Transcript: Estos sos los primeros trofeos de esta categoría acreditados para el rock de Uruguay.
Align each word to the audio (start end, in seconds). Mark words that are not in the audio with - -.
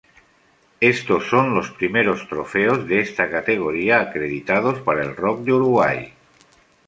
Estos 0.79 1.27
sos 1.27 1.47
los 1.57 1.69
primeros 1.69 2.27
trofeos 2.27 2.87
de 2.87 3.01
esta 3.01 3.29
categoría 3.29 4.01
acreditados 4.01 4.79
para 4.79 5.03
el 5.03 5.15
rock 5.15 5.41
de 5.41 5.53
Uruguay. 5.53 6.13